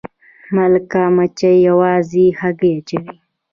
ملکه 0.55 1.01
مچۍ 1.15 1.55
یوازې 1.67 2.25
هګۍ 2.39 2.71
اچوي 2.77 3.13